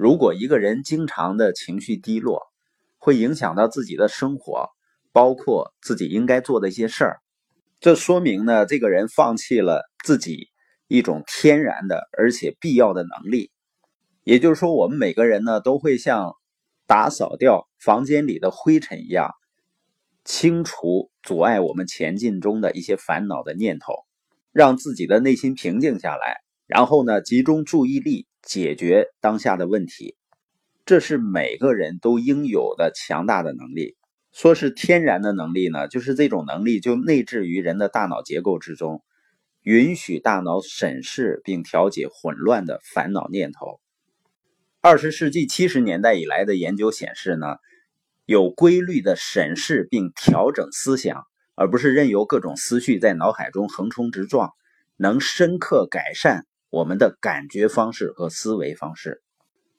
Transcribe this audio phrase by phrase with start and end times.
[0.00, 2.40] 如果一个人经常的情绪低落，
[2.96, 4.70] 会影响到自己的生活，
[5.12, 7.18] 包括自己应该做的一些事儿。
[7.80, 10.48] 这说明呢，这个人放弃了自己
[10.88, 13.50] 一种天然的而且必要的能力。
[14.24, 16.32] 也就是说，我们每个人呢，都会像
[16.86, 19.32] 打扫掉房间里的灰尘一样，
[20.24, 23.92] 清除阻碍我们前进中的一些烦恼的念头，
[24.50, 30.16] 让自己的内心平静下来，然后呢，集中注意力解决当下的问题。
[30.84, 33.96] 这是每个人都应有的强大的能力。
[34.32, 39.02] 说是天然的能力呢，就是这种能力就内置于人的大脑结构之中，
[39.62, 43.80] 允许大脑审视并调节混乱的烦恼念头。
[44.80, 47.56] 二十世纪七十年代以来的研究显示呢，
[48.24, 51.24] 有规律的审视并调整思想，
[51.56, 54.52] 而不是任由各种思绪在脑海中横冲直撞，
[54.96, 59.22] 能深刻改善我们的感觉方式和思维方式。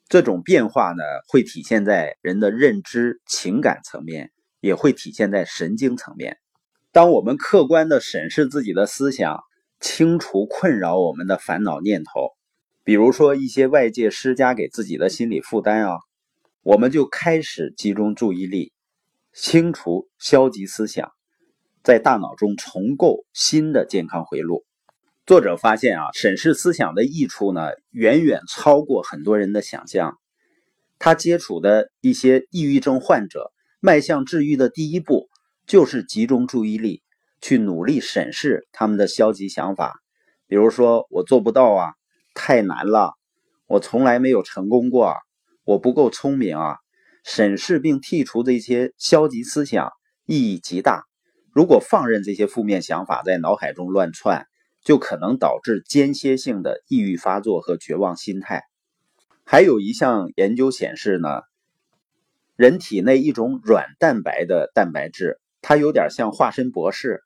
[0.08, 4.30] 这种变化呢，会体现在人的认知、情感层面。
[4.62, 6.38] 也会体现在神经层面。
[6.92, 9.40] 当我们客观的审视自己的思想，
[9.80, 12.30] 清除困扰我们的烦恼念头，
[12.84, 15.96] 比如说一些外界施加给自己的心理负担啊，
[16.62, 18.72] 我们就开始集中注意力，
[19.32, 21.10] 清除消极思想，
[21.82, 24.64] 在大脑中重构新的健康回路。
[25.24, 30.18] 作者发现啊，审视思想的益处呢，远远超过很多人的想象。
[30.98, 33.52] 他接触的一些抑郁症患者。
[33.84, 35.28] 迈向治愈的第一步，
[35.66, 37.02] 就是集中注意力，
[37.40, 39.94] 去努力审视他们的消极想法。
[40.46, 41.92] 比如说，我做不到啊，
[42.32, 43.14] 太难了，
[43.66, 45.16] 我从来没有成功过，
[45.64, 46.76] 我不够聪明啊。
[47.24, 49.90] 审视并剔除这些消极思想
[50.26, 51.02] 意义极大。
[51.52, 54.46] 如果放任这些负面想法在脑海中乱窜，
[54.84, 58.62] 就可能导致间歇性的抑郁发作和绝望心态。
[59.44, 61.28] 还有一项研究显示呢。
[62.54, 67.22] 人体内一种软蛋白的蛋白质，它有点像化身博士。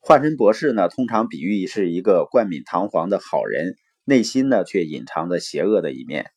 [0.00, 6.30] 化身博士呢，通常比喻是一个冠冕堂皇的好人，内心呢却隐藏着邪恶的一面。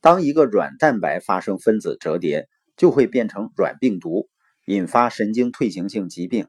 [0.00, 4.28] 当一个软蛋白发生分子折叠，就会变成软病毒，
[4.66, 6.48] 引发神经退行性疾病，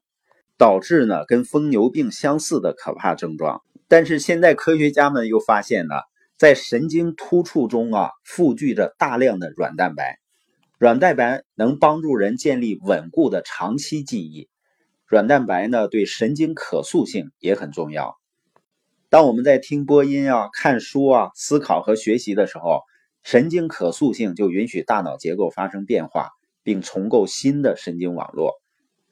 [0.59, 3.63] 导致呢跟疯牛病相似的可怕症状。
[3.87, 5.95] 但是现在科学家们又发现呢，
[6.37, 10.19] 在神经突触中啊，富聚着大量的软蛋白。
[10.77, 14.49] 软蛋白能帮助人建立稳固的长期记忆。
[15.07, 18.17] 软蛋白呢，对神经可塑性也很重要。
[19.09, 22.81] 当我们在听播音啊、看书啊、思考和学习的时候，
[23.23, 26.29] 神经可塑性就允许大脑结构发生变化，
[26.63, 28.58] 并重构新的神经网络。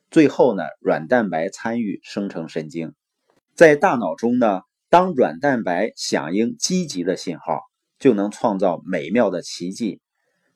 [0.09, 2.94] 最后呢，软蛋白参与生成神经。
[3.56, 7.62] 在大脑中呢，当软蛋白响应积极的信号，
[8.00, 10.00] 就能创造美妙的奇迹。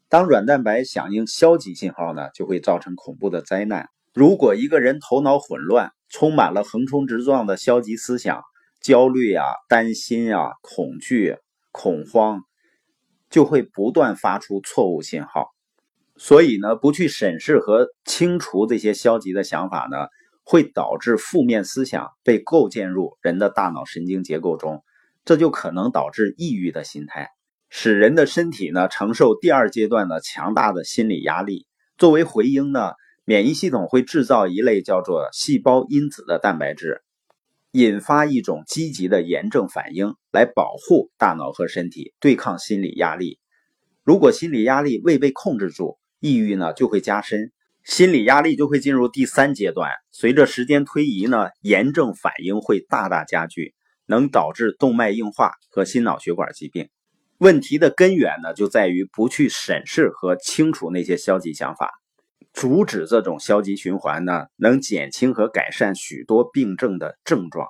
[0.07, 3.89] 当软蛋白响应消极信号呢，就会造成恐怖的灾难。
[4.13, 8.41] 如果一个人头脑混乱，充满了横冲直撞的消极思想，
[8.81, 11.37] 焦虑啊、担心啊、恐惧、
[11.71, 12.41] 恐慌，
[13.29, 15.49] 就会不断发出错误信号。
[16.23, 20.05] 所以呢，不去审视和清除这些消极的想法呢，
[20.43, 24.83] 会导致负面思想被构建入人的大脑神经结构中，
[25.25, 27.29] 这就可能导致抑郁的心态。
[27.71, 31.65] 使人的身体呢承受第二阶段的强大的心理压力。
[31.97, 32.91] 作为回应呢，
[33.25, 37.01] 免疫系统会制造一类叫做细胞因子的蛋白质，
[37.71, 43.39] 引发一种积极的炎症反应，来保护大脑和身体对抗心理压力。
[44.03, 47.51] 如果心理压力未被控制住，抑郁呢就会加深，
[47.83, 49.89] 心理压力就会进入第三阶段。
[50.11, 53.73] 随着时间推移呢，炎症反应会大大加剧，
[54.05, 56.89] 能导致动脉硬化和心脑血管疾病。
[57.39, 61.89] 问题的根源呢，就在于不去审视和清除那些消极想法，
[62.53, 67.67] 阻止这种消极循环呢，能减轻和改善许多病症的症状。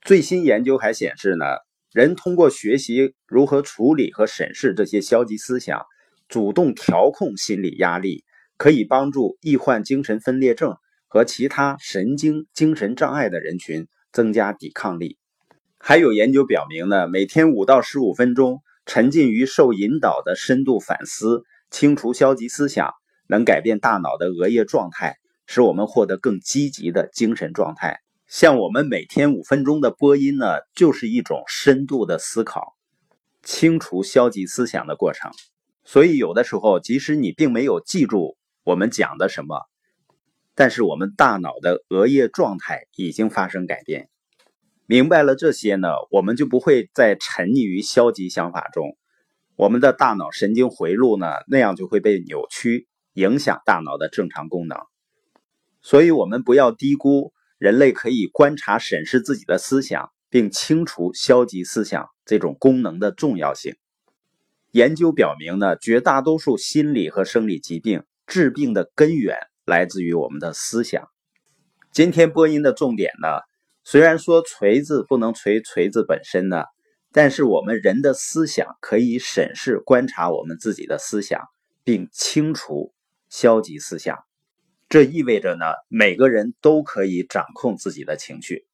[0.00, 1.44] 最新研究还显示呢，
[1.92, 5.84] 人通过学习如何处理和审视这些消极思想，
[6.28, 8.24] 主动调控心理压力，
[8.56, 10.76] 可以帮助易患精神分裂症
[11.06, 15.18] 和其他神经精神障碍的人群增加抵抗力。
[15.78, 18.62] 还有研究表明呢，每天五到十五分钟。
[18.90, 22.94] 沉浸于受引导的深度反思，清除消极思想，
[23.28, 28.00] 能改变大脑的额叶状态，使我们获得更积极的精神状态。
[28.28, 32.78] 像我们每天五分钟的播音呢，就是一种深度的思考，
[33.42, 35.30] 清除消极思想的过程。
[35.90, 39.62] 所以，有的时候，即使你并没有记住我们讲的什么，
[40.54, 44.10] 但是我们大脑的额叶状态已经发生改变。
[44.84, 48.98] 明白了这些呢，我们就不会再沉溺于消极想法中，
[49.56, 54.78] 我们的大脑神经回路呢，那样就会被扭曲，影响大脑的正常功能。
[55.80, 63.74] 所以，我们不要低估人类可以观察、审视自己的思想，并清除消极思想这种功能的重要性。
[64.72, 71.08] 研究表明呢，绝大多数心理和生理疾病治病的根源来自于我们的思想。
[71.90, 73.28] 今天播音的重点呢，
[73.82, 76.64] 虽然说锤子不能锤锤子本身呢，
[77.12, 81.40] 但是我们人的思想可以审视、观察我们自己的思想，
[81.82, 82.92] 并清除
[83.30, 84.18] 消极思想。
[84.90, 88.67] 这意味着呢，每个人都可以掌控自己的情绪。